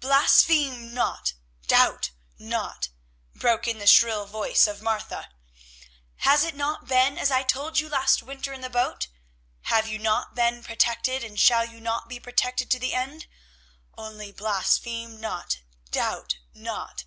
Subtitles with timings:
[0.00, 1.34] "Blaspheme not,
[1.66, 2.88] doubt not!"
[3.34, 5.28] broke in the shrill voice of Martha.
[6.24, 9.08] "Has it not been as I told you last winter in the boat?
[9.64, 13.26] Have you not been protected, and shall you not be protected to the end?
[13.94, 15.58] Only blaspheme not,
[15.90, 17.04] doubt not!"